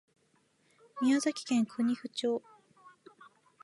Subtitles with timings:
[0.99, 2.41] 宮崎県国富町